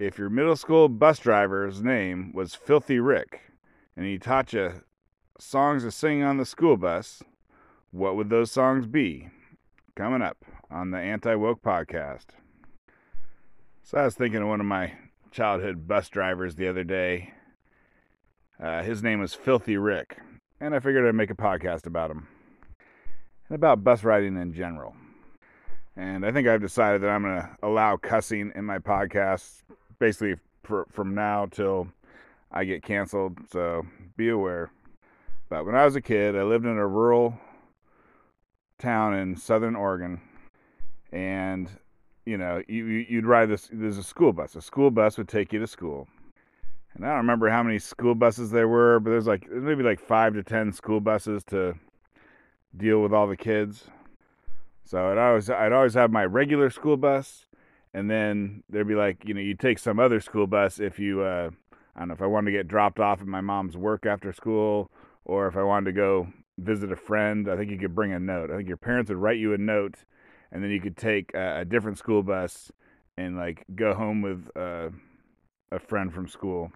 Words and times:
if 0.00 0.16
your 0.16 0.30
middle 0.30 0.56
school 0.56 0.88
bus 0.88 1.18
driver's 1.18 1.82
name 1.82 2.32
was 2.32 2.54
Filthy 2.54 2.98
Rick 2.98 3.42
and 3.94 4.06
he 4.06 4.18
taught 4.18 4.54
you 4.54 4.82
songs 5.38 5.82
to 5.82 5.90
sing 5.90 6.22
on 6.22 6.38
the 6.38 6.46
school 6.46 6.78
bus, 6.78 7.22
what 7.90 8.16
would 8.16 8.30
those 8.30 8.50
songs 8.50 8.86
be? 8.86 9.28
Coming 9.94 10.22
up 10.22 10.38
on 10.70 10.90
the 10.90 10.96
Anti 10.96 11.34
Woke 11.34 11.60
Podcast. 11.60 12.28
So 13.82 13.98
I 13.98 14.04
was 14.06 14.14
thinking 14.14 14.40
of 14.40 14.48
one 14.48 14.60
of 14.60 14.66
my 14.66 14.94
childhood 15.30 15.86
bus 15.86 16.08
drivers 16.08 16.54
the 16.54 16.68
other 16.68 16.84
day. 16.84 17.34
Uh, 18.58 18.82
his 18.82 19.02
name 19.02 19.20
was 19.20 19.34
Filthy 19.34 19.76
Rick, 19.76 20.16
and 20.60 20.74
I 20.74 20.80
figured 20.80 21.06
I'd 21.06 21.14
make 21.14 21.30
a 21.30 21.34
podcast 21.34 21.84
about 21.84 22.10
him 22.10 22.26
and 23.48 23.56
about 23.56 23.84
bus 23.84 24.02
riding 24.02 24.38
in 24.38 24.54
general. 24.54 24.94
And 25.94 26.24
I 26.24 26.32
think 26.32 26.48
I've 26.48 26.62
decided 26.62 27.02
that 27.02 27.10
I'm 27.10 27.22
going 27.22 27.36
to 27.36 27.50
allow 27.62 27.98
cussing 27.98 28.52
in 28.54 28.64
my 28.64 28.78
podcast 28.78 29.62
basically 30.00 30.34
for, 30.64 30.86
from 30.90 31.14
now 31.14 31.46
till 31.46 31.86
I 32.50 32.64
get 32.64 32.82
canceled. 32.82 33.38
So 33.52 33.86
be 34.16 34.30
aware. 34.30 34.72
But 35.48 35.64
when 35.64 35.76
I 35.76 35.84
was 35.84 35.94
a 35.94 36.00
kid, 36.00 36.36
I 36.36 36.42
lived 36.42 36.66
in 36.66 36.76
a 36.76 36.86
rural 36.86 37.38
town 38.78 39.14
in 39.14 39.36
southern 39.36 39.76
Oregon. 39.76 40.20
And, 41.12 41.70
you 42.24 42.36
know, 42.36 42.62
you, 42.66 42.84
you'd 42.84 43.26
ride 43.26 43.48
this, 43.48 43.68
there's 43.72 43.98
a 43.98 44.02
school 44.02 44.32
bus. 44.32 44.56
A 44.56 44.60
school 44.60 44.90
bus 44.90 45.16
would 45.18 45.28
take 45.28 45.52
you 45.52 45.60
to 45.60 45.66
school. 45.68 46.08
And 46.94 47.04
I 47.04 47.10
don't 47.10 47.18
remember 47.18 47.48
how 47.48 47.62
many 47.62 47.78
school 47.78 48.16
buses 48.16 48.50
there 48.50 48.66
were, 48.66 48.98
but 48.98 49.10
there's 49.10 49.28
like, 49.28 49.48
there's 49.48 49.62
maybe 49.62 49.84
like 49.84 50.00
five 50.00 50.34
to 50.34 50.42
10 50.42 50.72
school 50.72 51.00
buses 51.00 51.44
to 51.44 51.74
deal 52.76 53.00
with 53.00 53.12
all 53.12 53.28
the 53.28 53.36
kids. 53.36 53.84
So 54.84 55.10
I'd 55.10 55.18
always 55.18 55.48
I'd 55.48 55.72
always 55.72 55.94
have 55.94 56.10
my 56.10 56.24
regular 56.24 56.68
school 56.68 56.96
bus, 56.96 57.46
and 57.94 58.10
then 58.10 58.62
there'd 58.68 58.88
be 58.88 58.94
like 58.94 59.24
you 59.24 59.34
know 59.34 59.40
you 59.40 59.54
take 59.54 59.78
some 59.78 59.98
other 59.98 60.20
school 60.20 60.46
bus 60.46 60.78
if 60.78 60.98
you 60.98 61.22
uh, 61.22 61.50
I 61.94 62.00
don't 62.00 62.08
know 62.08 62.14
if 62.14 62.22
I 62.22 62.26
wanted 62.26 62.52
to 62.52 62.56
get 62.56 62.68
dropped 62.68 63.00
off 63.00 63.20
at 63.20 63.26
my 63.26 63.40
mom's 63.40 63.76
work 63.76 64.06
after 64.06 64.32
school, 64.32 64.90
or 65.24 65.46
if 65.48 65.56
I 65.56 65.62
wanted 65.62 65.86
to 65.86 65.92
go 65.92 66.28
visit 66.58 66.92
a 66.92 66.96
friend. 66.96 67.48
I 67.48 67.56
think 67.56 67.70
you 67.70 67.78
could 67.78 67.94
bring 67.94 68.12
a 68.12 68.20
note. 68.20 68.50
I 68.50 68.56
think 68.56 68.68
your 68.68 68.76
parents 68.76 69.08
would 69.08 69.18
write 69.18 69.38
you 69.38 69.54
a 69.54 69.58
note, 69.58 70.04
and 70.52 70.62
then 70.62 70.70
you 70.70 70.80
could 70.80 70.96
take 70.96 71.32
a, 71.34 71.60
a 71.60 71.64
different 71.64 71.98
school 71.98 72.22
bus 72.22 72.70
and 73.16 73.36
like 73.36 73.64
go 73.74 73.94
home 73.94 74.22
with 74.22 74.48
uh, 74.56 74.90
a 75.72 75.78
friend 75.78 76.12
from 76.12 76.28
school. 76.28 76.72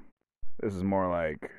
This 0.60 0.74
is 0.74 0.82
more 0.82 1.08
like 1.08 1.50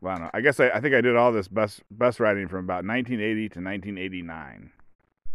well, 0.00 0.14
I 0.14 0.16
don't 0.16 0.24
know. 0.24 0.30
I 0.34 0.40
guess 0.40 0.60
I, 0.60 0.70
I 0.70 0.80
think 0.80 0.94
I 0.94 1.00
did 1.00 1.16
all 1.16 1.32
this 1.32 1.48
bus 1.48 1.80
bus 1.90 2.20
riding 2.20 2.48
from 2.48 2.64
about 2.64 2.84
1980 2.84 3.34
to 3.50 3.60
1989. 3.60 4.72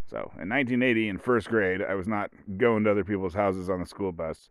So 0.09 0.17
in 0.39 0.49
1980, 0.49 1.09
in 1.09 1.17
first 1.17 1.49
grade, 1.49 1.81
I 1.81 1.95
was 1.95 2.07
not 2.07 2.31
going 2.57 2.83
to 2.83 2.91
other 2.91 3.03
people's 3.03 3.33
houses 3.33 3.69
on 3.69 3.79
the 3.79 3.85
school 3.85 4.11
bus. 4.11 4.49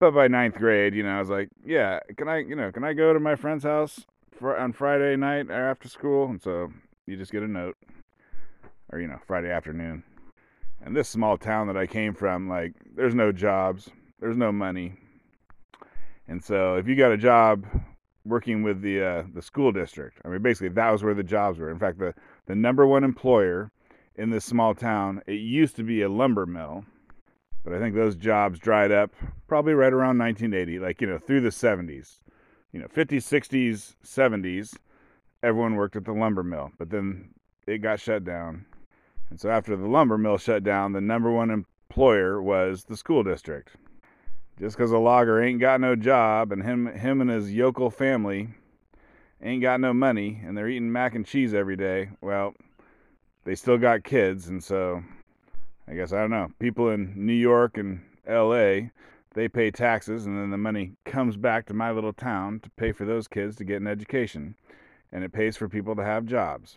But 0.00 0.12
by 0.12 0.28
ninth 0.28 0.56
grade, 0.56 0.94
you 0.94 1.02
know, 1.02 1.16
I 1.16 1.18
was 1.18 1.28
like, 1.28 1.48
yeah, 1.64 2.00
can 2.16 2.28
I, 2.28 2.38
you 2.38 2.54
know, 2.54 2.70
can 2.70 2.84
I 2.84 2.92
go 2.92 3.12
to 3.12 3.20
my 3.20 3.34
friend's 3.34 3.64
house 3.64 4.06
for, 4.38 4.56
on 4.56 4.72
Friday 4.72 5.16
night 5.16 5.50
or 5.50 5.68
after 5.70 5.88
school? 5.88 6.28
And 6.28 6.40
so 6.40 6.72
you 7.06 7.16
just 7.16 7.32
get 7.32 7.42
a 7.42 7.48
note, 7.48 7.76
or 8.92 9.00
you 9.00 9.08
know, 9.08 9.18
Friday 9.26 9.50
afternoon. 9.50 10.04
And 10.84 10.96
this 10.96 11.08
small 11.08 11.36
town 11.36 11.66
that 11.66 11.76
I 11.76 11.86
came 11.86 12.14
from, 12.14 12.48
like, 12.48 12.72
there's 12.94 13.14
no 13.14 13.32
jobs, 13.32 13.90
there's 14.20 14.36
no 14.36 14.52
money, 14.52 14.94
and 16.28 16.44
so 16.44 16.76
if 16.76 16.86
you 16.86 16.94
got 16.94 17.10
a 17.10 17.16
job 17.16 17.64
working 18.24 18.62
with 18.62 18.82
the 18.82 19.02
uh, 19.02 19.22
the 19.32 19.40
school 19.40 19.72
district, 19.72 20.18
I 20.24 20.28
mean, 20.28 20.42
basically 20.42 20.68
that 20.68 20.90
was 20.90 21.02
where 21.02 21.14
the 21.14 21.22
jobs 21.22 21.58
were. 21.58 21.70
In 21.70 21.78
fact, 21.78 21.98
the 21.98 22.14
the 22.46 22.54
number 22.54 22.86
one 22.86 23.02
employer 23.02 23.72
in 24.18 24.30
this 24.30 24.44
small 24.44 24.74
town. 24.74 25.22
It 25.26 25.34
used 25.34 25.76
to 25.76 25.84
be 25.84 26.02
a 26.02 26.08
lumber 26.08 26.44
mill, 26.44 26.84
but 27.64 27.72
I 27.72 27.78
think 27.78 27.94
those 27.94 28.16
jobs 28.16 28.58
dried 28.58 28.90
up 28.90 29.12
probably 29.46 29.72
right 29.72 29.92
around 29.92 30.18
1980, 30.18 30.80
like, 30.80 31.00
you 31.00 31.06
know, 31.06 31.18
through 31.18 31.40
the 31.40 31.48
70s. 31.48 32.18
You 32.72 32.80
know, 32.80 32.88
50s, 32.88 33.22
60s, 33.22 33.94
70s, 34.04 34.76
everyone 35.42 35.76
worked 35.76 35.96
at 35.96 36.04
the 36.04 36.12
lumber 36.12 36.42
mill, 36.42 36.70
but 36.78 36.90
then 36.90 37.30
it 37.66 37.78
got 37.78 38.00
shut 38.00 38.24
down. 38.24 38.66
And 39.30 39.40
so 39.40 39.48
after 39.48 39.76
the 39.76 39.86
lumber 39.86 40.18
mill 40.18 40.36
shut 40.36 40.64
down, 40.64 40.92
the 40.92 41.00
number 41.00 41.30
one 41.30 41.50
employer 41.50 42.42
was 42.42 42.84
the 42.84 42.96
school 42.96 43.22
district. 43.22 43.70
Just 44.58 44.76
because 44.76 44.90
a 44.90 44.98
logger 44.98 45.40
ain't 45.40 45.60
got 45.60 45.80
no 45.80 45.94
job 45.94 46.50
and 46.50 46.62
him, 46.62 46.86
him 46.86 47.20
and 47.20 47.30
his 47.30 47.52
yokel 47.52 47.90
family 47.90 48.48
ain't 49.40 49.62
got 49.62 49.80
no 49.80 49.94
money 49.94 50.42
and 50.44 50.58
they're 50.58 50.68
eating 50.68 50.90
mac 50.90 51.14
and 51.14 51.24
cheese 51.24 51.54
every 51.54 51.76
day, 51.76 52.10
well, 52.20 52.54
they 53.44 53.54
still 53.54 53.78
got 53.78 54.04
kids, 54.04 54.48
and 54.48 54.62
so 54.62 55.02
I 55.86 55.94
guess 55.94 56.12
I 56.12 56.20
don't 56.20 56.30
know. 56.30 56.48
People 56.58 56.90
in 56.90 57.14
New 57.16 57.32
York 57.32 57.78
and 57.78 58.02
L.A. 58.26 58.90
they 59.34 59.48
pay 59.48 59.70
taxes, 59.70 60.26
and 60.26 60.36
then 60.36 60.50
the 60.50 60.58
money 60.58 60.92
comes 61.04 61.36
back 61.36 61.66
to 61.66 61.74
my 61.74 61.90
little 61.90 62.12
town 62.12 62.60
to 62.60 62.70
pay 62.70 62.92
for 62.92 63.04
those 63.04 63.26
kids 63.26 63.56
to 63.56 63.64
get 63.64 63.80
an 63.80 63.86
education, 63.86 64.54
and 65.12 65.24
it 65.24 65.32
pays 65.32 65.56
for 65.56 65.68
people 65.68 65.96
to 65.96 66.04
have 66.04 66.26
jobs. 66.26 66.76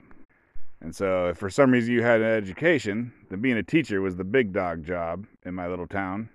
And 0.80 0.96
so, 0.96 1.28
if 1.28 1.38
for 1.38 1.50
some 1.50 1.72
reason 1.72 1.94
you 1.94 2.02
had 2.04 2.22
an 2.22 2.32
education, 2.32 3.14
then 3.30 3.42
being 3.42 3.58
a 3.58 3.64
teacher 3.64 4.02
was 4.02 4.16
the 4.16 4.24
big 4.24 4.54
dog 4.54 4.84
job 4.86 5.26
in 5.46 5.54
my 5.54 5.68
little 5.68 5.88
town. 5.88 6.30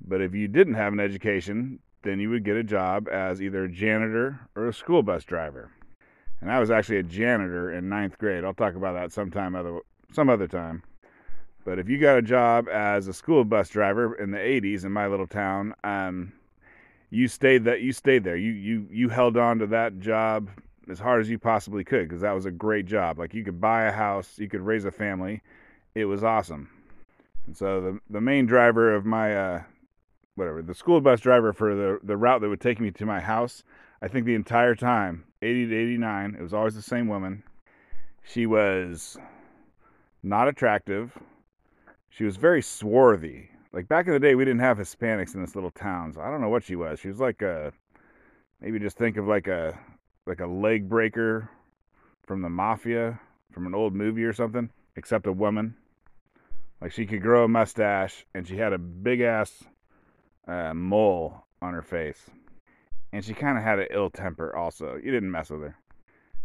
But 0.00 0.20
if 0.20 0.34
you 0.34 0.48
didn't 0.48 0.74
have 0.74 0.92
an 0.92 1.00
education, 1.00 1.80
then 2.02 2.18
you 2.18 2.30
would 2.30 2.44
get 2.44 2.56
a 2.56 2.64
job 2.64 3.08
as 3.08 3.42
either 3.42 3.64
a 3.64 3.68
janitor 3.68 4.40
or 4.56 4.68
a 4.68 4.72
school 4.72 5.02
bus 5.02 5.24
driver 5.24 5.70
and 6.42 6.50
I 6.50 6.58
was 6.58 6.70
actually 6.70 6.98
a 6.98 7.04
janitor 7.04 7.72
in 7.72 7.88
ninth 7.88 8.18
grade. 8.18 8.44
I'll 8.44 8.52
talk 8.52 8.74
about 8.74 8.94
that 8.94 9.12
sometime 9.12 9.54
other 9.54 9.78
some 10.12 10.28
other 10.28 10.48
time. 10.48 10.82
But 11.64 11.78
if 11.78 11.88
you 11.88 11.98
got 11.98 12.18
a 12.18 12.22
job 12.22 12.68
as 12.68 13.06
a 13.06 13.14
school 13.14 13.44
bus 13.44 13.68
driver 13.68 14.14
in 14.16 14.32
the 14.32 14.38
80s 14.38 14.84
in 14.84 14.90
my 14.90 15.06
little 15.06 15.28
town, 15.28 15.74
um, 15.84 16.32
you 17.10 17.28
stayed 17.28 17.64
that 17.64 17.82
you 17.82 17.92
stayed 17.92 18.24
there. 18.24 18.36
You 18.36 18.50
you 18.50 18.88
you 18.90 19.08
held 19.08 19.36
on 19.36 19.60
to 19.60 19.68
that 19.68 20.00
job 20.00 20.50
as 20.90 20.98
hard 20.98 21.20
as 21.20 21.30
you 21.30 21.38
possibly 21.38 21.84
could 21.84 22.08
because 22.08 22.22
that 22.22 22.32
was 22.32 22.44
a 22.44 22.50
great 22.50 22.86
job. 22.86 23.20
Like 23.20 23.34
you 23.34 23.44
could 23.44 23.60
buy 23.60 23.84
a 23.84 23.92
house, 23.92 24.38
you 24.38 24.48
could 24.48 24.62
raise 24.62 24.84
a 24.84 24.90
family. 24.90 25.42
It 25.94 26.06
was 26.06 26.24
awesome. 26.24 26.68
And 27.46 27.56
so 27.56 27.80
the 27.80 28.00
the 28.10 28.20
main 28.20 28.46
driver 28.46 28.92
of 28.92 29.06
my 29.06 29.36
uh, 29.36 29.62
whatever 30.34 30.60
the 30.60 30.74
school 30.74 31.00
bus 31.00 31.20
driver 31.20 31.52
for 31.52 31.76
the 31.76 32.00
the 32.02 32.16
route 32.16 32.40
that 32.40 32.48
would 32.48 32.60
take 32.60 32.80
me 32.80 32.90
to 32.90 33.06
my 33.06 33.20
house, 33.20 33.62
I 34.02 34.08
think 34.08 34.26
the 34.26 34.34
entire 34.34 34.74
time 34.74 35.24
80 35.42 35.68
to 35.68 35.76
89. 35.76 36.36
It 36.38 36.42
was 36.42 36.52
always 36.52 36.74
the 36.74 36.82
same 36.82 37.06
woman. 37.06 37.44
She 38.24 38.46
was 38.46 39.16
not 40.24 40.48
attractive. 40.48 41.16
She 42.10 42.24
was 42.24 42.36
very 42.36 42.62
swarthy. 42.62 43.48
Like 43.72 43.86
back 43.88 44.06
in 44.08 44.12
the 44.12 44.20
day, 44.20 44.34
we 44.34 44.44
didn't 44.44 44.60
have 44.60 44.76
Hispanics 44.76 45.34
in 45.34 45.40
this 45.40 45.54
little 45.54 45.70
town. 45.70 46.12
So 46.12 46.20
I 46.20 46.30
don't 46.30 46.40
know 46.40 46.48
what 46.48 46.64
she 46.64 46.74
was. 46.74 46.98
She 46.98 47.08
was 47.08 47.20
like 47.20 47.42
a 47.42 47.72
maybe 48.60 48.80
just 48.80 48.98
think 48.98 49.16
of 49.16 49.28
like 49.28 49.46
a 49.46 49.78
like 50.26 50.40
a 50.40 50.46
leg 50.46 50.88
breaker 50.88 51.48
from 52.26 52.42
the 52.42 52.48
mafia 52.48 53.20
from 53.52 53.66
an 53.66 53.74
old 53.74 53.94
movie 53.94 54.24
or 54.24 54.32
something, 54.32 54.70
except 54.96 55.26
a 55.26 55.32
woman. 55.32 55.76
Like 56.80 56.90
she 56.90 57.06
could 57.06 57.22
grow 57.22 57.44
a 57.44 57.48
mustache 57.48 58.26
and 58.34 58.48
she 58.48 58.56
had 58.56 58.72
a 58.72 58.78
big 58.78 59.20
ass 59.20 59.62
uh, 60.48 60.74
mole 60.74 61.44
on 61.60 61.72
her 61.72 61.82
face 61.82 62.30
and 63.12 63.24
she 63.24 63.34
kind 63.34 63.58
of 63.58 63.64
had 63.64 63.78
an 63.78 63.88
ill 63.90 64.10
temper 64.10 64.54
also. 64.54 64.96
You 64.96 65.10
didn't 65.10 65.30
mess 65.30 65.50
with 65.50 65.60
her. 65.60 65.76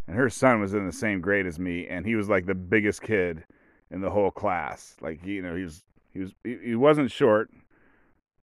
And 0.07 0.15
her 0.15 0.29
son 0.29 0.61
was 0.61 0.73
in 0.73 0.85
the 0.85 0.91
same 0.91 1.21
grade 1.21 1.45
as 1.45 1.59
me, 1.59 1.87
and 1.87 2.05
he 2.05 2.15
was 2.15 2.29
like 2.29 2.45
the 2.45 2.55
biggest 2.55 3.01
kid 3.01 3.43
in 3.91 4.01
the 4.01 4.09
whole 4.09 4.31
class. 4.31 4.95
Like 5.01 5.25
you 5.25 5.41
know, 5.41 5.55
he 5.55 5.63
was 5.63 5.83
he 6.13 6.19
was 6.19 6.31
he, 6.43 6.75
wasn't 6.75 7.11
short, 7.11 7.49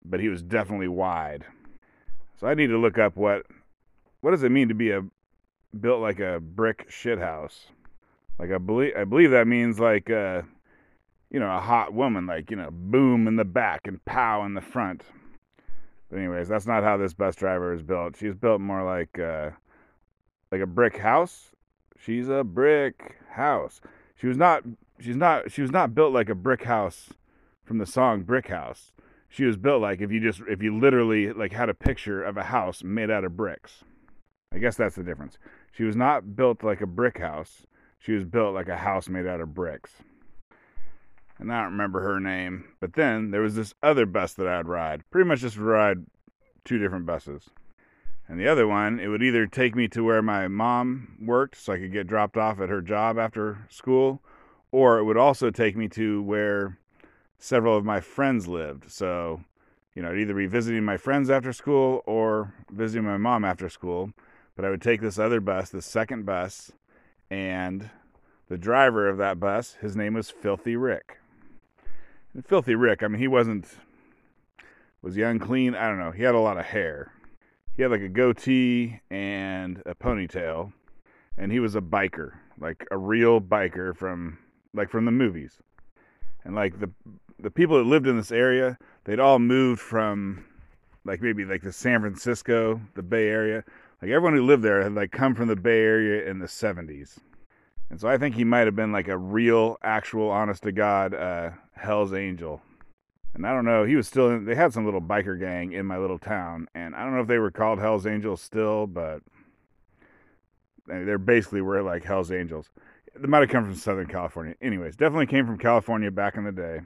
but 0.04 0.20
he 0.20 0.30
was 0.30 0.42
definitely 0.42 0.90
wide. 0.90 1.46
So 2.40 2.48
I 2.48 2.54
need 2.54 2.68
to 2.68 2.78
look 2.78 2.98
up 2.98 3.16
what 3.16 3.46
what 4.22 4.32
does 4.32 4.44
it 4.44 4.52
mean 4.52 4.68
to 4.70 4.76
be 4.76 4.92
a 4.92 5.04
built 5.80 6.02
like 6.02 6.20
a 6.20 6.40
brick 6.40 6.88
shit 6.90 7.20
house. 7.20 7.68
Like 8.40 8.52
I 8.52 8.58
believe 8.58 8.94
I 8.98 9.06
believe 9.06 9.32
that 9.32 9.48
means 9.48 9.80
like 9.80 10.10
uh 10.10 10.42
you 11.34 11.40
know, 11.40 11.52
a 11.52 11.60
hot 11.60 11.94
woman, 11.94 12.28
like, 12.28 12.52
you 12.52 12.56
know, 12.56 12.70
boom 12.72 13.28
in 13.28 13.36
the 13.36 13.44
back 13.44 13.88
and 13.88 14.06
pow 14.06 14.46
in 14.46 14.54
the 14.54 14.62
front. 14.62 15.04
But 16.14 16.20
anyways, 16.20 16.48
that's 16.48 16.68
not 16.68 16.84
how 16.84 16.96
this 16.98 17.16
bus 17.16 17.36
driver 17.36 17.74
is 17.74 17.82
built. 17.82 18.18
She's 18.18 18.36
built 18.36 18.62
more 18.62 18.84
like 18.84 19.18
uh, 19.18 19.50
like 20.52 20.62
a 20.62 20.68
brick 20.68 20.98
house. 20.98 21.54
She's 21.98 22.30
a 22.30 22.44
brick 22.44 23.16
house. 23.32 23.82
She 24.14 24.28
was 24.28 24.38
not. 24.38 24.64
She's 25.00 25.16
not. 25.16 25.52
She 25.52 25.64
was 25.64 25.72
not 25.72 25.96
built 25.96 26.14
like 26.14 26.30
a 26.30 26.36
brick 26.36 26.66
house 26.66 27.10
from 27.64 27.80
the 27.80 27.88
song 27.88 28.22
Brick 28.22 28.50
House. 28.50 28.92
She 29.28 29.46
was 29.46 29.58
built 29.58 29.82
like 29.82 30.02
if 30.02 30.12
you 30.12 30.20
just 30.20 30.44
if 30.48 30.62
you 30.62 30.78
literally 30.78 31.34
like 31.34 31.52
had 31.52 31.70
a 31.70 31.74
picture 31.74 32.22
of 32.22 32.38
a 32.38 32.44
house 32.44 32.84
made 32.84 33.10
out 33.10 33.24
of 33.24 33.36
bricks. 33.36 33.84
I 34.54 34.60
guess 34.60 34.78
that's 34.78 34.96
the 34.96 35.04
difference. 35.04 35.40
She 35.72 35.84
was 35.84 35.96
not 35.96 36.36
built 36.36 36.64
like 36.64 36.82
a 36.82 36.86
brick 36.86 37.18
house. 37.18 37.66
She 37.98 38.12
was 38.12 38.24
built 38.24 38.54
like 38.54 38.68
a 38.68 38.78
house 38.78 39.10
made 39.10 39.26
out 39.26 39.42
of 39.42 39.56
bricks 39.56 39.94
and 41.40 41.52
I 41.52 41.62
don't 41.64 41.72
remember 41.72 42.02
her 42.02 42.20
name. 42.20 42.66
But 42.80 42.94
then 42.94 43.32
there 43.32 43.42
was 43.42 43.56
this 43.56 43.74
other 43.82 44.06
bus 44.06 44.34
that 44.34 44.48
I'd 44.48 44.68
ride. 44.68 45.04
Pretty 45.12 45.28
much 45.28 45.42
just 45.42 45.58
ride 45.58 46.06
two 46.66 46.78
different 46.78 47.06
buses. 47.06 47.50
And 48.28 48.40
the 48.40 48.48
other 48.48 48.68
one, 48.68 49.00
it 49.00 49.08
would 49.08 49.24
either 49.24 49.46
take 49.46 49.76
me 49.76 49.88
to 49.90 50.04
where 50.04 50.22
my 50.22 50.48
mom 50.48 51.18
worked 51.22 51.58
so 51.58 51.74
I 51.74 51.78
could 51.78 51.92
get 51.92 52.08
dropped 52.08 52.38
off 52.38 52.62
at 52.62 52.70
her 52.70 52.82
job 52.82 53.18
after 53.18 53.68
school, 53.70 54.22
or 54.72 54.98
it 54.98 55.04
would 55.04 55.18
also 55.18 55.50
take 55.50 55.76
me 55.76 55.90
to 55.90 56.22
where 56.24 56.78
several 57.38 57.76
of 57.76 57.84
my 57.84 58.00
friends 58.00 58.48
lived. 58.48 58.90
So 58.90 59.42
you 59.96 60.02
know, 60.02 60.12
I'd 60.12 60.18
either 60.18 60.34
be 60.34 60.48
visiting 60.48 60.84
my 60.84 60.98
friends 60.98 61.30
after 61.30 61.54
school 61.54 62.02
or 62.06 62.54
visiting 62.72 63.06
my 63.06 63.18
mom 63.18 63.46
after 63.46 63.70
school. 63.70 64.12
But 64.56 64.66
I 64.66 64.70
would 64.70 64.82
take 64.82 65.02
this 65.02 65.20
other 65.20 65.40
bus, 65.40 65.70
the 65.70 65.82
second 65.82 66.26
bus, 66.26 66.72
and 67.30 67.90
the 68.50 68.58
driver 68.58 69.10
of 69.10 69.18
that 69.18 69.40
bus, 69.40 69.78
his 69.82 69.96
name 69.96 70.14
was 70.14 70.30
Filthy 70.30 70.76
Rick. 70.76 71.18
And 72.34 72.46
Filthy 72.46 72.76
Rick, 72.76 73.04
I 73.04 73.08
mean, 73.08 73.20
he 73.20 73.28
wasn't, 73.28 73.68
was 75.02 75.16
he 75.16 75.22
unclean? 75.22 75.76
I 75.76 75.88
don't 75.88 76.00
know. 76.00 76.12
He 76.12 76.24
had 76.24 76.36
a 76.36 76.40
lot 76.40 76.58
of 76.58 76.66
hair. 76.66 77.12
He 77.76 77.82
had 77.82 77.92
like 77.92 78.02
a 78.02 78.10
goatee 78.10 79.02
and 79.10 79.82
a 79.86 79.96
ponytail, 79.96 80.74
and 81.38 81.52
he 81.52 81.60
was 81.60 81.76
a 81.76 81.82
biker, 81.82 82.34
like 82.60 82.86
a 82.92 82.98
real 82.98 83.42
biker 83.42 83.96
from, 83.96 84.38
like 84.74 84.90
from 84.90 85.06
the 85.06 85.12
movies. 85.12 85.60
And 86.44 86.56
like 86.56 86.80
the 86.80 86.92
the 87.40 87.52
people 87.52 87.78
that 87.78 87.90
lived 87.90 88.08
in 88.08 88.18
this 88.18 88.32
area, 88.32 88.78
they'd 89.04 89.20
all 89.20 89.40
moved 89.40 89.82
from 89.82 90.46
like 91.06 91.22
maybe 91.22 91.46
like 91.46 91.62
the 91.62 91.74
San 91.74 92.00
Francisco, 92.02 92.82
the 92.96 93.04
Bay 93.04 93.28
Area. 93.28 93.64
Like 94.02 94.12
everyone 94.12 94.34
who 94.34 94.46
lived 94.46 94.64
there 94.64 94.82
had 94.82 94.94
like 94.94 95.12
come 95.12 95.36
from 95.36 95.50
the 95.50 95.56
Bay 95.56 95.82
Area 95.82 96.30
in 96.30 96.40
the 96.40 96.46
70s. 96.46 97.18
And 97.94 98.02
so 98.02 98.08
I 98.08 98.18
think 98.18 98.34
he 98.34 98.44
might 98.44 98.66
have 98.66 98.76
been 98.76 98.92
like 98.92 99.08
a 99.08 99.16
real, 99.16 99.78
actual, 99.84 100.32
honest 100.32 100.64
to 100.64 100.72
God, 100.72 101.14
uh, 101.14 101.52
Hell's 101.76 102.12
Angel. 102.12 102.60
And 103.36 103.46
I 103.46 103.54
don't 103.54 103.66
know, 103.66 103.84
he 103.84 103.96
was 103.96 104.08
still 104.08 104.32
in, 104.32 104.46
they 104.46 104.56
had 104.56 104.74
some 104.74 104.84
little 104.84 105.00
biker 105.00 105.40
gang 105.40 105.74
in 105.74 105.86
my 105.86 106.00
little 106.00 106.18
town. 106.18 106.68
And 106.74 106.96
I 106.96 107.04
don't 107.04 107.14
know 107.14 107.22
if 107.22 107.28
they 107.28 107.38
were 107.38 107.52
called 107.52 107.78
Hell's 107.78 108.08
Angels 108.08 108.42
still, 108.42 108.88
but 108.88 109.22
they're 110.88 111.20
basically 111.20 111.62
were 111.62 111.84
like 111.84 112.04
Hell's 112.04 112.32
Angels. 112.32 112.72
They 113.16 113.28
might 113.28 113.42
have 113.42 113.50
come 113.50 113.66
from 113.66 113.76
Southern 113.76 114.08
California. 114.08 114.56
Anyways, 114.60 114.96
definitely 114.96 115.28
came 115.28 115.46
from 115.46 115.60
California 115.60 116.10
back 116.10 116.36
in 116.36 116.46
the 116.46 116.52
day 116.52 116.80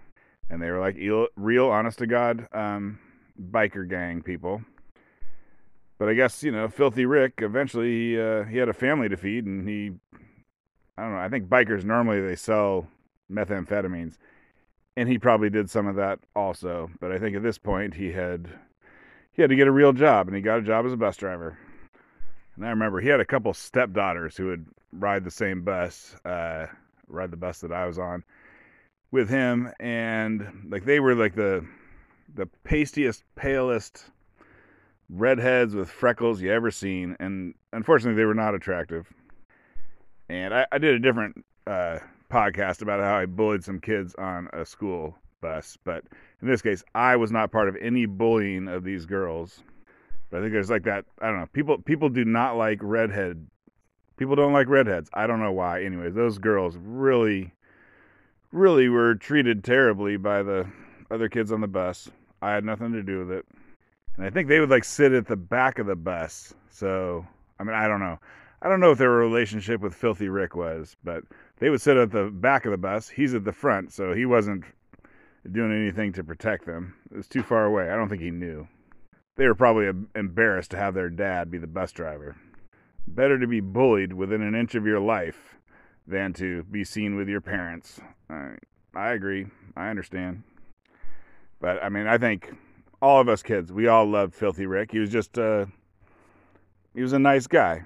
and 0.50 0.62
they 0.62 0.70
were 0.70 0.82
like 0.82 0.98
real, 1.38 1.68
honest 1.68 2.00
to 2.00 2.08
God, 2.08 2.50
um, 2.52 3.00
biker 3.42 3.90
gang 3.90 4.24
people. 4.24 4.62
But 6.00 6.10
I 6.10 6.16
guess 6.16 6.44
you 6.44 6.52
know, 6.52 6.68
Filthy 6.68 7.06
Rick. 7.06 7.36
Eventually, 7.38 7.92
he, 7.92 8.20
uh, 8.20 8.44
he 8.44 8.58
had 8.58 8.68
a 8.68 8.74
family 8.74 9.08
to 9.08 9.16
feed, 9.16 9.46
and 9.46 9.68
he, 9.68 9.94
I 10.98 11.04
don't 11.04 11.12
know. 11.12 11.20
I 11.20 11.30
think 11.30 11.48
bikers 11.48 11.84
normally 11.84 12.22
they 12.22 12.36
sell 12.36 12.88
methamphetamines, 13.32 14.18
and 14.96 15.08
he 15.08 15.20
probably 15.20 15.50
did 15.50 15.70
some 15.70 15.88
of 15.88 15.96
that 15.96 16.20
also. 16.36 16.90
But 17.00 17.12
I 17.12 17.20
think 17.20 17.36
at 17.36 17.44
this 17.44 17.58
point 17.58 17.94
he 17.94 18.12
had 18.12 18.50
he 19.32 19.42
had 19.42 19.50
to 19.50 19.56
get 19.56 19.68
a 19.68 19.72
real 19.72 19.94
job, 19.94 20.28
and 20.28 20.36
he 20.36 20.42
got 20.42 20.60
a 20.60 20.64
job 20.64 20.86
as 20.86 20.94
a 20.94 20.98
bus 20.98 21.18
driver. 21.18 21.58
And 22.56 22.66
I 22.66 22.70
remember 22.70 23.00
he 23.00 23.10
had 23.10 23.20
a 23.20 23.26
couple 23.26 23.54
stepdaughters 23.54 24.36
who 24.36 24.48
would 24.48 24.66
ride 24.92 25.24
the 25.24 25.32
same 25.32 25.62
bus, 25.62 26.16
uh, 26.26 26.66
ride 27.08 27.30
the 27.30 27.38
bus 27.38 27.60
that 27.62 27.72
I 27.72 27.86
was 27.86 28.00
on 28.00 28.24
with 29.12 29.30
him, 29.30 29.72
and 29.80 30.68
like 30.70 30.86
they 30.86 31.00
were 31.00 31.16
like 31.16 31.36
the 31.36 31.66
the 32.34 32.48
pastiest, 32.64 33.24
palest 33.36 34.06
redheads 35.10 35.74
with 35.74 35.90
freckles 35.90 36.42
you 36.42 36.52
ever 36.52 36.72
seen, 36.72 37.16
and 37.20 37.54
unfortunately 37.72 38.20
they 38.20 38.26
were 38.26 38.34
not 38.34 38.56
attractive. 38.56 39.08
And 40.30 40.54
I, 40.54 40.66
I 40.72 40.78
did 40.78 40.96
a 40.96 41.00
different 41.00 41.46
uh, 41.66 42.00
podcast 42.32 42.82
about 42.82 43.00
how 43.00 43.18
I 43.18 43.26
bullied 43.26 43.64
some 43.64 43.80
kids 43.80 44.16
on 44.16 44.50
a 44.54 44.66
school 44.66 45.16
bus, 45.42 45.78
but 45.84 46.04
in 46.42 46.48
this 46.48 46.62
case, 46.62 46.84
I 46.96 47.16
was 47.16 47.32
not 47.32 47.52
part 47.52 47.70
of 47.70 47.76
any 47.78 48.06
bullying 48.06 48.68
of 48.68 48.84
these 48.84 49.06
girls. 49.06 49.62
But 50.30 50.40
I 50.40 50.42
think 50.42 50.54
there's 50.54 50.70
like 50.70 50.84
that. 50.84 51.06
I 51.22 51.28
don't 51.28 51.40
know. 51.40 51.48
People 51.54 51.78
people 51.78 52.10
do 52.10 52.26
not 52.26 52.58
like 52.58 52.80
redhead. 52.82 53.48
People 54.18 54.36
don't 54.36 54.52
like 54.52 54.68
redheads. 54.68 55.10
I 55.14 55.26
don't 55.28 55.40
know 55.40 55.54
why. 55.54 55.84
Anyways, 55.84 56.16
those 56.16 56.38
girls 56.38 56.76
really 56.78 57.54
really 58.52 58.90
were 58.90 59.16
treated 59.16 59.64
terribly 59.64 60.18
by 60.18 60.44
the 60.44 60.68
other 61.12 61.30
kids 61.30 61.52
on 61.52 61.62
the 61.62 61.68
bus. 61.68 62.10
I 62.42 62.52
had 62.52 62.66
nothing 62.66 62.92
to 62.94 63.04
do 63.04 63.20
with 63.20 63.32
it. 63.32 63.46
And 64.16 64.26
I 64.26 64.30
think 64.30 64.48
they 64.48 64.60
would 64.60 64.70
like 64.70 64.84
sit 64.84 65.12
at 65.14 65.28
the 65.28 65.36
back 65.36 65.80
of 65.80 65.88
the 65.88 65.96
bus. 65.96 66.54
So, 66.70 67.26
I 67.60 67.64
mean, 67.64 67.76
I 67.76 67.88
don't 67.88 68.00
know. 68.00 68.20
I 68.62 68.70
don't 68.70 68.80
know 68.80 68.92
if 68.92 68.98
their 68.98 69.12
relationship 69.12 69.82
with 69.82 69.94
Filthy 69.94 70.30
Rick 70.30 70.56
was, 70.56 70.96
but 71.04 71.24
they 71.60 71.70
would 71.70 71.82
sit 71.82 71.98
at 71.98 72.12
the 72.12 72.32
back 72.32 72.66
of 72.66 72.72
the 72.72 72.78
bus. 72.78 73.08
He's 73.08 73.34
at 73.34 73.44
the 73.44 73.52
front, 73.52 73.94
so 73.94 74.14
he 74.14 74.26
wasn't 74.26 74.64
doing 75.52 75.72
anything 75.72 76.12
to 76.14 76.24
protect 76.24 76.66
them. 76.66 76.96
It 77.12 77.18
was 77.18 77.28
too 77.28 77.44
far 77.44 77.66
away. 77.66 77.90
I 77.90 77.96
don't 77.96 78.10
think 78.10 78.22
he 78.22 78.32
knew. 78.32 78.68
They 79.36 79.46
were 79.46 79.56
probably 79.56 79.92
embarrassed 80.16 80.72
to 80.72 80.78
have 80.78 80.96
their 80.96 81.10
dad 81.10 81.52
be 81.52 81.60
the 81.60 81.68
bus 81.68 81.92
driver. 81.92 82.36
Better 83.08 83.38
to 83.38 83.48
be 83.48 83.60
bullied 83.60 84.14
within 84.14 84.42
an 84.42 84.56
inch 84.56 84.74
of 84.74 84.86
your 84.86 85.00
life 85.00 85.58
than 86.08 86.34
to 86.34 86.64
be 86.64 86.84
seen 86.84 87.16
with 87.16 87.30
your 87.30 87.42
parents. 87.42 88.02
I, 88.30 88.56
I 88.96 89.12
agree. 89.12 89.46
I 89.76 89.90
understand. 89.90 90.44
But 91.62 91.84
I 91.84 91.90
mean, 91.90 92.08
I 92.08 92.18
think 92.18 92.52
all 93.02 93.22
of 93.22 93.30
us 93.30 93.44
kids, 93.44 93.72
we 93.72 93.88
all 93.88 94.06
loved 94.06 94.34
Filthy 94.34 94.66
Rick. 94.66 94.92
He 94.92 95.00
was 95.00 95.12
just 95.12 95.38
uh 95.38 95.68
he 96.96 97.02
was 97.02 97.14
a 97.14 97.20
nice 97.20 97.46
guy. 97.46 97.84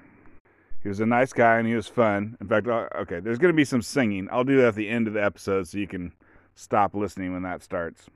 He 0.82 0.88
was 0.88 1.00
a 1.00 1.06
nice 1.06 1.32
guy 1.32 1.58
and 1.58 1.68
he 1.68 1.74
was 1.74 1.86
fun. 1.86 2.36
In 2.40 2.48
fact, 2.48 2.66
uh, 2.66 2.88
okay, 2.96 3.20
there's 3.20 3.38
going 3.38 3.52
to 3.52 3.56
be 3.56 3.64
some 3.64 3.82
singing. 3.82 4.28
I'll 4.32 4.44
do 4.44 4.56
that 4.58 4.68
at 4.68 4.74
the 4.74 4.88
end 4.88 5.06
of 5.06 5.14
the 5.14 5.22
episode 5.22 5.68
so 5.68 5.78
you 5.78 5.86
can 5.86 6.12
stop 6.54 6.94
listening 6.94 7.32
when 7.32 7.42
that 7.42 7.62
starts. 7.62 8.06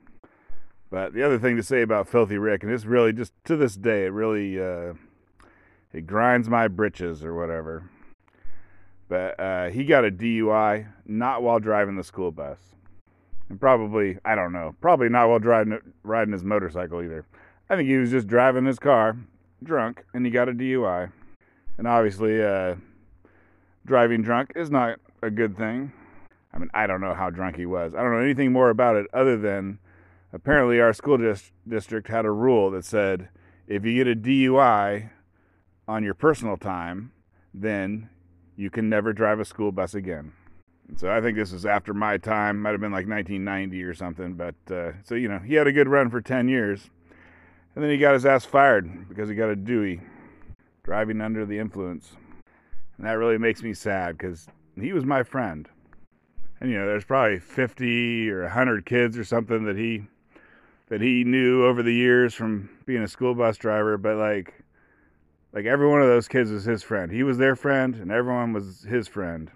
But 0.89 1.13
the 1.13 1.23
other 1.23 1.39
thing 1.39 1.55
to 1.57 1.63
say 1.63 1.81
about 1.81 2.07
Filthy 2.07 2.37
Rick, 2.37 2.63
and 2.63 2.71
this 2.71 2.85
really 2.85 3.13
just 3.13 3.33
to 3.45 3.55
this 3.55 3.75
day, 3.75 4.05
it 4.05 4.09
really 4.09 4.59
uh, 4.59 4.93
it 5.93 6.07
grinds 6.07 6.49
my 6.49 6.67
britches 6.67 7.23
or 7.23 7.33
whatever. 7.33 7.89
But 9.09 9.39
uh, 9.39 9.69
he 9.69 9.85
got 9.85 10.05
a 10.05 10.11
DUI 10.11 10.87
not 11.05 11.41
while 11.41 11.59
driving 11.59 11.95
the 11.95 12.03
school 12.03 12.31
bus. 12.31 12.59
And 13.49 13.59
probably, 13.59 14.17
I 14.25 14.35
don't 14.35 14.51
know, 14.51 14.75
probably 14.81 15.07
not 15.07 15.29
while 15.29 15.39
driving, 15.39 15.79
riding 16.03 16.33
his 16.33 16.43
motorcycle 16.43 17.01
either. 17.01 17.25
I 17.69 17.77
think 17.77 17.87
he 17.87 17.95
was 17.95 18.11
just 18.11 18.27
driving 18.27 18.65
his 18.65 18.79
car 18.79 19.17
drunk 19.63 20.03
and 20.13 20.25
he 20.25 20.31
got 20.31 20.49
a 20.49 20.53
DUI. 20.53 21.11
And 21.77 21.87
obviously, 21.87 22.43
uh, 22.43 22.75
driving 23.85 24.21
drunk 24.21 24.53
is 24.55 24.69
not 24.69 24.99
a 25.21 25.29
good 25.29 25.57
thing. 25.57 25.91
I 26.53 26.59
mean, 26.59 26.69
I 26.73 26.87
don't 26.87 27.01
know 27.01 27.13
how 27.13 27.29
drunk 27.29 27.55
he 27.55 27.65
was. 27.65 27.93
I 27.93 28.01
don't 28.01 28.11
know 28.11 28.19
anything 28.19 28.51
more 28.51 28.69
about 28.69 28.95
it 28.95 29.05
other 29.13 29.37
than 29.37 29.79
apparently 30.33 30.79
our 30.79 30.93
school 30.93 31.17
dis- 31.17 31.51
district 31.67 32.07
had 32.07 32.25
a 32.25 32.31
rule 32.31 32.71
that 32.71 32.85
said 32.85 33.29
if 33.67 33.85
you 33.85 33.93
get 33.93 34.07
a 34.07 34.15
DUI 34.15 35.09
on 35.87 36.03
your 36.03 36.13
personal 36.13 36.57
time, 36.57 37.11
then 37.53 38.09
you 38.55 38.69
can 38.69 38.89
never 38.89 39.13
drive 39.13 39.39
a 39.39 39.45
school 39.45 39.71
bus 39.71 39.93
again. 39.93 40.33
And 40.87 40.99
so 40.99 41.11
I 41.11 41.21
think 41.21 41.37
this 41.37 41.53
is 41.53 41.65
after 41.65 41.93
my 41.93 42.17
time. 42.17 42.61
Might 42.61 42.71
have 42.71 42.81
been 42.81 42.91
like 42.91 43.07
1990 43.07 43.83
or 43.83 43.93
something. 43.93 44.33
But 44.33 44.55
uh, 44.71 44.93
so 45.03 45.15
you 45.15 45.27
know, 45.27 45.39
he 45.39 45.55
had 45.55 45.67
a 45.67 45.71
good 45.71 45.87
run 45.87 46.09
for 46.09 46.21
10 46.21 46.47
years, 46.47 46.89
and 47.75 47.83
then 47.83 47.91
he 47.91 47.97
got 47.97 48.13
his 48.13 48.25
ass 48.25 48.45
fired 48.45 49.09
because 49.09 49.29
he 49.29 49.35
got 49.35 49.49
a 49.49 49.55
Dewey, 49.55 50.01
driving 50.87 51.19
under 51.19 51.45
the 51.45 51.59
influence. 51.59 52.13
And 52.97 53.05
that 53.05 53.17
really 53.17 53.37
makes 53.37 53.61
me 53.61 53.73
sad 53.73 54.17
because 54.17 54.47
he 54.79 54.93
was 54.93 55.03
my 55.03 55.21
friend. 55.21 55.67
And 56.61 56.71
you 56.71 56.79
know, 56.79 56.87
there's 56.87 57.03
probably 57.03 57.39
50 57.39 58.29
or 58.31 58.43
100 58.43 58.85
kids 58.85 59.17
or 59.17 59.25
something 59.25 59.65
that 59.65 59.75
he 59.75 60.07
that 60.87 61.01
he 61.01 61.25
knew 61.25 61.65
over 61.65 61.83
the 61.83 61.93
years 61.93 62.33
from 62.33 62.69
being 62.85 63.03
a 63.03 63.07
school 63.07 63.35
bus 63.35 63.57
driver. 63.57 63.97
But 63.97 64.15
like 64.15 64.53
like 65.51 65.65
every 65.65 65.89
one 65.89 66.01
of 66.01 66.07
those 66.07 66.29
kids 66.29 66.51
was 66.51 66.63
his 66.63 66.83
friend. 66.83 67.11
He 67.11 67.23
was 67.23 67.37
their 67.37 67.57
friend, 67.57 67.93
and 67.95 68.09
everyone 68.09 68.53
was 68.53 68.83
his 68.83 69.09
friend. 69.09 69.51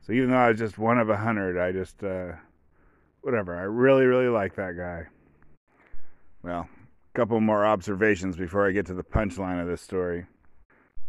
So 0.00 0.14
even 0.14 0.30
though 0.30 0.38
I 0.38 0.48
was 0.48 0.58
just 0.58 0.78
one 0.78 0.98
of 0.98 1.10
a 1.10 1.16
hundred, 1.18 1.58
I 1.58 1.72
just 1.72 2.02
uh, 2.02 2.32
whatever. 3.20 3.54
I 3.54 3.64
really, 3.64 4.06
really 4.06 4.28
like 4.28 4.54
that 4.54 4.78
guy. 4.78 5.08
Well, 6.42 6.70
a 7.14 7.18
couple 7.18 7.38
more 7.42 7.66
observations 7.66 8.38
before 8.38 8.66
I 8.66 8.72
get 8.72 8.86
to 8.86 8.94
the 8.94 9.04
punchline 9.04 9.60
of 9.60 9.68
this 9.68 9.82
story. 9.82 10.24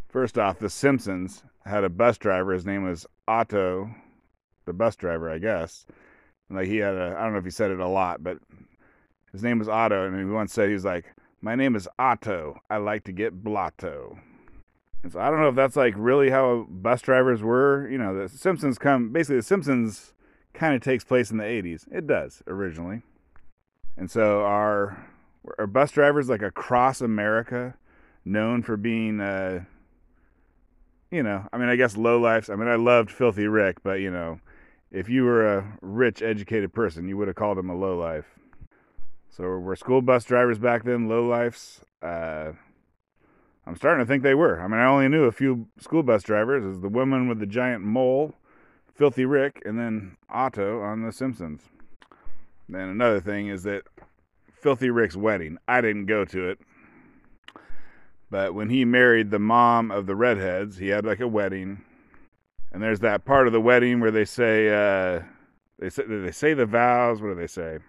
First 0.09 0.37
off, 0.37 0.59
The 0.59 0.69
Simpsons 0.69 1.43
had 1.65 1.83
a 1.83 1.89
bus 1.89 2.17
driver. 2.17 2.53
His 2.53 2.65
name 2.65 2.83
was 2.83 3.05
Otto, 3.27 3.91
the 4.65 4.73
bus 4.73 4.95
driver, 4.95 5.29
I 5.29 5.37
guess. 5.37 5.85
like 6.49 6.67
he 6.67 6.77
had 6.77 6.95
a, 6.95 7.15
I 7.17 7.23
don't 7.23 7.33
know 7.33 7.39
if 7.39 7.45
he 7.45 7.51
said 7.51 7.71
it 7.71 7.79
a 7.79 7.87
lot, 7.87 8.23
but 8.23 8.39
his 9.31 9.43
name 9.43 9.59
was 9.59 9.69
Otto, 9.69 10.07
and 10.07 10.17
he 10.17 10.25
once 10.25 10.51
said 10.51 10.67
he 10.67 10.73
was 10.73 10.85
like, 10.85 11.13
my 11.41 11.55
name 11.55 11.75
is 11.75 11.87
Otto. 11.97 12.59
I 12.69 12.77
like 12.77 13.03
to 13.05 13.11
get 13.11 13.43
blotto. 13.43 14.19
And 15.03 15.11
so 15.11 15.19
I 15.19 15.29
don't 15.29 15.39
know 15.39 15.49
if 15.49 15.55
that's 15.55 15.75
like 15.75 15.93
really 15.95 16.29
how 16.29 16.65
bus 16.69 17.01
drivers 17.01 17.41
were. 17.41 17.87
You 17.89 17.97
know, 17.97 18.17
the 18.17 18.27
Simpsons 18.27 18.77
come 18.77 19.13
basically 19.13 19.37
the 19.37 19.43
Simpsons 19.43 20.13
kind 20.53 20.75
of 20.75 20.81
takes 20.81 21.03
place 21.03 21.31
in 21.31 21.37
the 21.37 21.43
80s. 21.43 21.87
It 21.91 22.07
does 22.07 22.43
originally. 22.47 23.03
And 23.95 24.11
so 24.11 24.41
our 24.41 25.07
are 25.57 25.67
bus 25.67 25.91
drivers 25.91 26.27
like 26.27 26.41
across 26.41 26.99
America 26.99 27.75
known 28.25 28.61
for 28.61 28.75
being 28.75 29.21
uh 29.21 29.63
you 31.11 31.23
know, 31.23 31.47
I 31.51 31.57
mean 31.57 31.69
I 31.69 31.75
guess 31.75 31.97
low 31.97 32.19
lifes. 32.19 32.49
I 32.49 32.55
mean 32.55 32.67
I 32.67 32.75
loved 32.75 33.11
Filthy 33.11 33.47
Rick, 33.47 33.83
but 33.83 33.99
you 33.99 34.11
know, 34.11 34.39
if 34.91 35.09
you 35.09 35.23
were 35.23 35.57
a 35.57 35.77
rich 35.81 36.21
educated 36.21 36.73
person, 36.73 37.07
you 37.07 37.17
would 37.17 37.27
have 37.27 37.35
called 37.35 37.57
him 37.57 37.69
a 37.69 37.75
low 37.75 37.97
life. 37.97 38.39
So 39.29 39.43
were 39.43 39.75
school 39.75 40.01
bus 40.01 40.25
drivers 40.25 40.59
back 40.59 40.83
then 40.83 41.07
low 41.07 41.25
lifes? 41.25 41.81
Uh, 42.01 42.53
I'm 43.65 43.75
starting 43.75 44.03
to 44.03 44.09
think 44.09 44.23
they 44.23 44.33
were. 44.33 44.59
I 44.59 44.67
mean, 44.67 44.79
I 44.79 44.85
only 44.85 45.07
knew 45.07 45.25
a 45.25 45.31
few 45.31 45.67
school 45.79 46.01
bus 46.01 46.23
drivers. 46.23 46.65
Is 46.65 46.81
the 46.81 46.89
woman 46.89 47.29
with 47.29 47.39
the 47.39 47.45
giant 47.45 47.83
mole, 47.83 48.33
Filthy 48.95 49.25
Rick, 49.25 49.61
and 49.63 49.77
then 49.77 50.17
Otto 50.29 50.81
on 50.81 51.03
The 51.03 51.11
Simpsons. 51.11 51.61
Then 52.67 52.89
another 52.89 53.19
thing 53.19 53.47
is 53.47 53.63
that 53.63 53.83
Filthy 54.51 54.89
Rick's 54.89 55.15
wedding. 55.15 55.57
I 55.67 55.81
didn't 55.81 56.07
go 56.07 56.25
to 56.25 56.49
it. 56.49 56.59
But 58.29 58.53
when 58.53 58.69
he 58.69 58.85
married 58.85 59.31
the 59.31 59.39
mom 59.39 59.91
of 59.91 60.05
the 60.05 60.15
redheads, 60.15 60.77
he 60.77 60.89
had 60.89 61.05
like 61.05 61.19
a 61.19 61.27
wedding. 61.27 61.81
And 62.71 62.83
there's 62.83 62.99
that 62.99 63.25
part 63.25 63.47
of 63.47 63.53
the 63.53 63.61
wedding 63.61 63.99
where 63.99 64.11
they 64.11 64.25
say, 64.25 64.69
uh, 64.69 65.23
they 65.79 65.89
say, 65.89 66.03
they 66.05 66.31
say 66.31 66.53
the 66.53 66.65
vows. 66.65 67.21
What 67.21 67.29
do 67.29 67.35
they 67.35 67.47
say? 67.47 67.79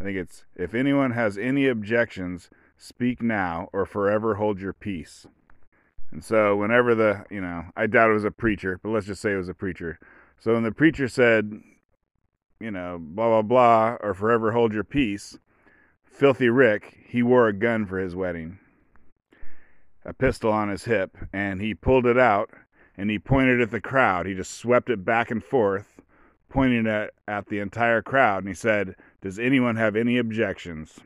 I 0.00 0.04
think 0.04 0.16
it's 0.16 0.44
if 0.54 0.74
anyone 0.74 1.12
has 1.12 1.38
any 1.38 1.66
objections, 1.66 2.50
speak 2.76 3.22
now 3.22 3.68
or 3.72 3.86
forever 3.86 4.36
hold 4.36 4.60
your 4.60 4.72
peace. 4.72 5.26
And 6.12 6.22
so 6.22 6.54
whenever 6.54 6.94
the, 6.94 7.24
you 7.30 7.40
know, 7.40 7.64
I 7.76 7.86
doubt 7.86 8.10
it 8.10 8.14
was 8.14 8.24
a 8.24 8.30
preacher, 8.30 8.78
but 8.82 8.90
let's 8.90 9.06
just 9.06 9.20
say 9.20 9.32
it 9.32 9.36
was 9.36 9.48
a 9.48 9.54
preacher. 9.54 9.98
So 10.38 10.54
when 10.54 10.62
the 10.62 10.72
preacher 10.72 11.08
said, 11.08 11.60
you 12.60 12.70
know, 12.70 12.98
blah 13.00 13.28
blah 13.28 13.42
blah 13.42 13.96
or 14.00 14.14
forever 14.14 14.52
hold 14.52 14.72
your 14.72 14.84
peace, 14.84 15.38
Filthy 16.04 16.48
Rick, 16.48 16.98
he 17.06 17.22
wore 17.22 17.48
a 17.48 17.52
gun 17.52 17.86
for 17.86 17.98
his 17.98 18.14
wedding. 18.14 18.58
A 20.04 20.12
pistol 20.12 20.52
on 20.52 20.68
his 20.68 20.84
hip 20.84 21.16
and 21.32 21.60
he 21.60 21.74
pulled 21.74 22.06
it 22.06 22.18
out 22.18 22.50
and 22.96 23.10
he 23.10 23.18
pointed 23.18 23.60
at 23.60 23.70
the 23.70 23.80
crowd. 23.80 24.26
He 24.26 24.34
just 24.34 24.52
swept 24.52 24.90
it 24.90 25.04
back 25.04 25.30
and 25.30 25.42
forth, 25.42 26.00
pointing 26.48 26.86
at, 26.86 27.12
at 27.26 27.48
the 27.48 27.58
entire 27.58 28.02
crowd, 28.02 28.38
and 28.38 28.48
he 28.48 28.54
said, 28.54 28.94
Does 29.20 29.38
anyone 29.38 29.76
have 29.76 29.96
any 29.96 30.18
objections? 30.18 31.00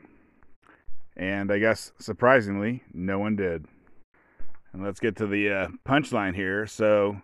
And 1.15 1.51
I 1.51 1.59
guess 1.59 1.91
surprisingly, 1.99 2.83
no 2.93 3.19
one 3.19 3.35
did. 3.35 3.65
And 4.71 4.83
let's 4.83 4.99
get 4.99 5.15
to 5.17 5.27
the 5.27 5.49
uh, 5.49 5.67
punchline 5.85 6.35
here. 6.35 6.67
So, 6.67 7.21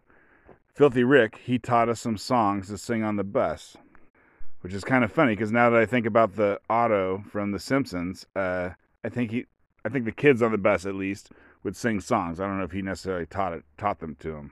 Filthy 0.73 1.03
Rick, 1.03 1.39
he 1.43 1.59
taught 1.59 1.89
us 1.89 2.01
some 2.01 2.17
songs 2.17 2.67
to 2.67 2.77
sing 2.77 3.03
on 3.03 3.15
the 3.15 3.23
bus, 3.23 3.77
which 4.61 4.73
is 4.73 4.83
kind 4.83 5.03
of 5.03 5.11
funny 5.11 5.33
because 5.33 5.51
now 5.51 5.69
that 5.69 5.79
I 5.79 5.85
think 5.85 6.05
about 6.05 6.35
the 6.35 6.59
Otto 6.69 7.23
from 7.29 7.51
The 7.51 7.59
Simpsons, 7.59 8.25
uh, 8.35 8.71
I 9.03 9.09
think 9.09 9.31
he, 9.31 9.45
I 9.85 9.89
think 9.89 10.05
the 10.05 10.11
kids 10.11 10.41
on 10.41 10.51
the 10.51 10.57
bus 10.57 10.85
at 10.85 10.95
least 10.95 11.29
would 11.65 11.75
sing 11.75 11.99
songs. 11.99 12.39
I 12.39 12.45
don't 12.45 12.59
know 12.59 12.63
if 12.63 12.71
he 12.71 12.83
necessarily 12.83 13.25
taught 13.25 13.51
it, 13.51 13.63
taught 13.77 13.99
them 13.99 14.15
to 14.19 14.35
him, 14.35 14.51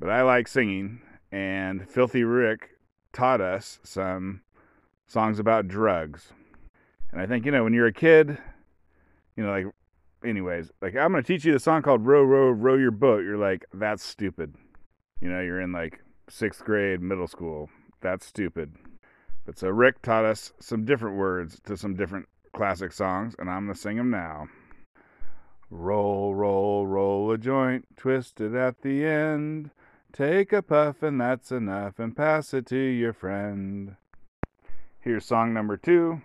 but 0.00 0.08
I 0.08 0.22
like 0.22 0.48
singing. 0.48 1.02
And 1.30 1.88
Filthy 1.88 2.24
Rick 2.24 2.70
taught 3.12 3.40
us 3.40 3.78
some 3.84 4.40
songs 5.06 5.38
about 5.38 5.68
drugs. 5.68 6.32
And 7.12 7.20
I 7.20 7.26
think 7.26 7.44
you 7.44 7.52
know 7.52 7.62
when 7.62 7.74
you're 7.74 7.86
a 7.86 7.92
kid, 7.92 8.38
you 9.36 9.44
know, 9.44 9.50
like, 9.50 9.66
anyways, 10.24 10.72
like 10.80 10.96
I'm 10.96 11.12
gonna 11.12 11.22
teach 11.22 11.44
you 11.44 11.52
the 11.52 11.60
song 11.60 11.82
called 11.82 12.06
"Row, 12.06 12.24
Row, 12.24 12.50
Row 12.50 12.76
Your 12.76 12.90
Boat." 12.90 13.22
You're 13.22 13.36
like, 13.36 13.66
that's 13.74 14.02
stupid. 14.02 14.54
You 15.20 15.28
know, 15.28 15.40
you're 15.40 15.60
in 15.60 15.72
like 15.72 16.00
sixth 16.28 16.64
grade, 16.64 17.02
middle 17.02 17.28
school. 17.28 17.68
That's 18.00 18.24
stupid. 18.24 18.74
But 19.44 19.58
so 19.58 19.68
Rick 19.68 20.00
taught 20.00 20.24
us 20.24 20.52
some 20.58 20.86
different 20.86 21.16
words 21.16 21.60
to 21.66 21.76
some 21.76 21.94
different 21.94 22.26
classic 22.54 22.92
songs, 22.92 23.36
and 23.38 23.50
I'm 23.50 23.66
gonna 23.66 23.74
sing 23.74 23.98
them 23.98 24.10
now. 24.10 24.48
Roll, 25.70 26.34
roll, 26.34 26.84
roll 26.84 27.30
a 27.30 27.38
joint, 27.38 27.86
twist 27.96 28.40
it 28.40 28.54
at 28.54 28.82
the 28.82 29.04
end. 29.04 29.70
Take 30.12 30.52
a 30.52 30.62
puff, 30.62 31.00
and 31.02 31.20
that's 31.20 31.52
enough, 31.52 32.00
and 32.00 32.16
pass 32.16 32.52
it 32.52 32.66
to 32.66 32.76
your 32.76 33.12
friend. 33.12 33.94
Here's 34.98 35.24
song 35.24 35.54
number 35.54 35.76
two. 35.76 36.22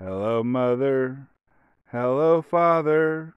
Hello, 0.00 0.42
mother. 0.42 1.28
Hello, 1.92 2.42
father. 2.42 3.34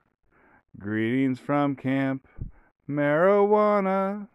Greetings 0.79 1.39
from 1.39 1.75
camp. 1.75 2.27
Marijuana. 2.89 4.29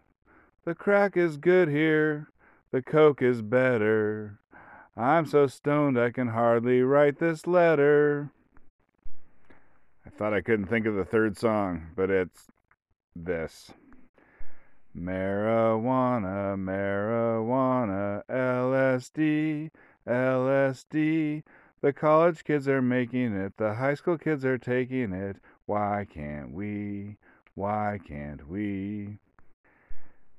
The 0.65 0.77
crack 0.77 1.17
is 1.17 1.37
good 1.37 1.69
here. 1.69 2.29
The 2.71 2.83
coke 2.83 3.21
is 3.21 3.43
better. 3.43 4.39
I'm 4.97 5.27
so 5.27 5.49
stoned 5.49 5.99
I 5.99 6.11
can 6.11 6.29
hardly 6.29 6.83
write 6.83 7.19
this 7.19 7.49
letter. 7.49 8.31
Thought 10.17 10.33
I 10.33 10.43
couldn't 10.43 10.67
think 10.67 10.87
of 10.87 10.95
the 10.95 11.05
third 11.05 11.37
song, 11.37 11.89
but 11.97 12.09
it's 12.09 12.47
this. 13.17 13.73
Marijuana, 14.97 16.57
marijuana, 16.57 18.23
LSD, 18.31 19.71
LSD. 20.07 21.43
The 21.81 21.93
college 21.93 22.45
kids 22.45 22.69
are 22.69 22.81
making 22.81 23.35
it, 23.35 23.57
the 23.57 23.75
high 23.75 23.95
school 23.95 24.17
kids 24.17 24.45
are 24.45 24.57
taking 24.57 25.13
it. 25.13 25.37
Why 25.67 26.07
can't 26.09 26.53
we? 26.53 27.17
Why 27.57 27.99
can't 28.07 28.49
we? 28.49 29.19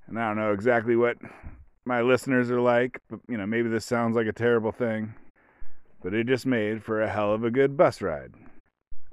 And 0.07 0.17
I 0.17 0.29
don't 0.29 0.37
know 0.37 0.53
exactly 0.53 0.95
what 0.95 1.17
my 1.83 2.01
listeners 2.01 2.49
are 2.49 2.61
like, 2.61 3.01
but 3.09 3.19
you 3.27 3.37
know, 3.37 3.45
maybe 3.45 3.67
this 3.67 3.85
sounds 3.85 4.15
like 4.15 4.27
a 4.27 4.33
terrible 4.33 4.71
thing, 4.71 5.15
but 6.01 6.13
it 6.13 6.27
just 6.27 6.45
made 6.45 6.81
for 6.81 7.01
a 7.01 7.09
hell 7.09 7.33
of 7.33 7.43
a 7.43 7.51
good 7.51 7.75
bus 7.75 8.01
ride. 8.01 8.33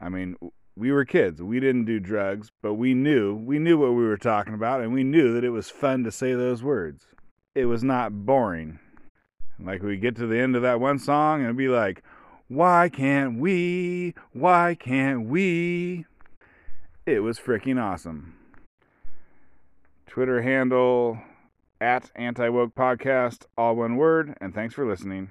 I 0.02 0.08
mean, 0.08 0.36
we 0.76 0.90
were 0.90 1.04
kids. 1.04 1.40
We 1.40 1.60
didn't 1.60 1.84
do 1.84 2.00
drugs, 2.00 2.50
but 2.60 2.74
we 2.74 2.92
knew, 2.92 3.36
we 3.36 3.60
knew 3.60 3.78
what 3.78 3.92
we 3.92 4.04
were 4.04 4.16
talking 4.16 4.54
about 4.54 4.80
and 4.80 4.92
we 4.92 5.04
knew 5.04 5.32
that 5.32 5.44
it 5.44 5.50
was 5.50 5.70
fun 5.70 6.02
to 6.04 6.10
say 6.10 6.34
those 6.34 6.62
words. 6.62 7.06
It 7.54 7.66
was 7.66 7.84
not 7.84 8.26
boring. 8.26 8.80
Like 9.60 9.82
we 9.82 9.96
get 9.96 10.16
to 10.16 10.26
the 10.26 10.38
end 10.38 10.56
of 10.56 10.62
that 10.62 10.80
one 10.80 10.98
song 10.98 11.40
and 11.40 11.44
it'd 11.44 11.56
be 11.56 11.68
like, 11.68 12.02
"Why 12.48 12.88
can't 12.88 13.38
we? 13.38 14.14
Why 14.32 14.74
can't 14.74 15.28
we?" 15.28 16.06
It 17.06 17.20
was 17.20 17.38
freaking 17.38 17.80
awesome. 17.80 18.34
Twitter 20.06 20.42
handle 20.42 21.18
at 21.80 22.10
Anti 22.16 22.48
Woke 22.48 22.74
Podcast, 22.74 23.46
all 23.56 23.76
one 23.76 23.96
word, 23.96 24.36
and 24.40 24.54
thanks 24.54 24.74
for 24.74 24.86
listening. 24.86 25.30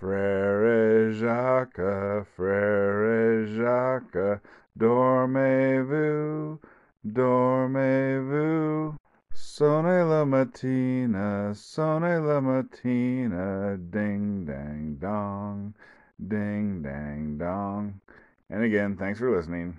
Frère 0.00 1.12
Jacques, 1.12 2.24
Frère 2.34 3.46
Jacques, 3.48 4.40
dormez-vous, 4.74 6.58
dormez-vous. 7.04 8.94
Sonnez 9.34 10.02
la 10.08 10.24
matina, 10.24 11.52
sonnez 11.52 12.18
la 12.18 12.40
matina, 12.40 13.76
ding 13.76 14.46
dang 14.46 14.96
dong, 14.98 15.74
ding 16.18 16.80
dang 16.82 17.36
dong. 17.36 18.00
And 18.48 18.62
again, 18.64 18.96
thanks 18.96 19.18
for 19.18 19.30
listening. 19.30 19.78